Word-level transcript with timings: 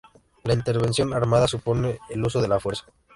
La 0.45 0.55
intervención 0.55 1.13
armada 1.13 1.47
supone 1.47 1.99
el 2.09 2.25
uso 2.25 2.41
de 2.41 2.47
la 2.47 2.59
fuerza. 2.59 2.85